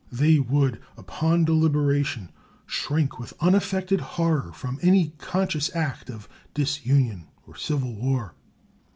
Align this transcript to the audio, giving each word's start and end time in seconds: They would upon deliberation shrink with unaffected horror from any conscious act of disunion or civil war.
They 0.11 0.39
would 0.39 0.81
upon 0.97 1.45
deliberation 1.45 2.31
shrink 2.65 3.19
with 3.19 3.35
unaffected 3.39 4.01
horror 4.01 4.51
from 4.51 4.79
any 4.81 5.09
conscious 5.19 5.69
act 5.75 6.09
of 6.09 6.27
disunion 6.55 7.27
or 7.45 7.55
civil 7.55 7.93
war. 7.93 8.33